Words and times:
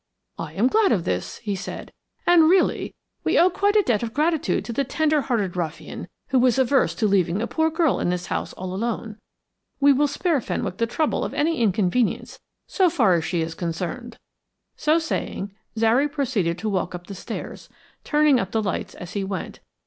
"I 0.39 0.53
am 0.53 0.67
glad 0.67 0.91
of 0.91 1.03
this," 1.03 1.37
he 1.43 1.55
said; 1.55 1.93
"and, 2.25 2.49
really, 2.49 2.95
we 3.23 3.37
owe 3.37 3.51
quite 3.51 3.75
a 3.75 3.83
debt 3.83 4.01
of 4.01 4.15
gratitude 4.15 4.65
to 4.65 4.73
the 4.73 4.83
tender 4.83 5.21
hearted 5.21 5.55
ruffian 5.55 6.07
who 6.29 6.39
was 6.39 6.57
averse 6.57 6.95
to 6.95 7.05
leaving 7.07 7.39
a 7.39 7.45
poor 7.45 7.69
girl 7.69 7.99
in 7.99 8.09
this 8.09 8.25
house 8.25 8.51
all 8.53 8.73
alone. 8.73 9.19
We 9.79 9.93
will 9.93 10.07
spare 10.07 10.41
Fenwick 10.41 10.77
the 10.77 10.87
trouble 10.87 11.23
of 11.23 11.35
any 11.35 11.61
inconvenience 11.61 12.39
so 12.65 12.89
far 12.89 13.13
as 13.13 13.25
she 13.25 13.41
is 13.43 13.53
concerned." 13.53 14.17
So 14.75 14.97
saying, 14.97 15.53
Zary 15.77 16.09
proceeded 16.09 16.57
to 16.57 16.69
walk 16.69 16.95
up 16.95 17.05
the 17.05 17.13
stairs, 17.13 17.69
turning 18.03 18.39
up 18.39 18.49
the 18.49 18.63
lights 18.63 18.95
as 18.95 19.13
he 19.13 19.23
went. 19.23 19.59